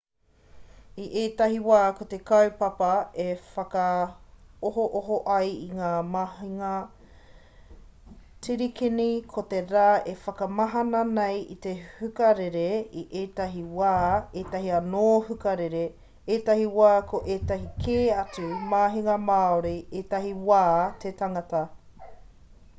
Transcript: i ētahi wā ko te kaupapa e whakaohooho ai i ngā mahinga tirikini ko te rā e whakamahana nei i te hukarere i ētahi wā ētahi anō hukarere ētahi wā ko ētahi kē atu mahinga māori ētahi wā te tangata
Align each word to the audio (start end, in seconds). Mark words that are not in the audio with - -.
i 1.01 1.03
ētahi 1.23 1.57
wā 1.65 1.79
ko 1.97 2.05
te 2.13 2.17
kaupapa 2.29 2.87
e 3.23 3.25
whakaohooho 3.57 5.19
ai 5.33 5.51
i 5.65 5.67
ngā 5.81 5.91
mahinga 6.13 6.71
tirikini 8.47 9.07
ko 9.35 9.43
te 9.53 9.59
rā 9.75 9.85
e 10.15 10.17
whakamahana 10.23 11.03
nei 11.11 11.37
i 11.57 11.59
te 11.67 11.75
hukarere 11.99 12.65
i 13.03 13.05
ētahi 13.23 13.63
wā 13.83 13.93
ētahi 14.43 14.75
anō 14.81 15.05
hukarere 15.31 15.85
ētahi 16.39 16.67
wā 16.81 16.91
ko 17.15 17.23
ētahi 17.37 17.87
kē 17.87 18.01
atu 18.25 18.49
mahinga 18.75 19.23
māori 19.31 19.79
ētahi 20.03 20.37
wā 20.51 20.61
te 21.05 21.17
tangata 21.25 21.67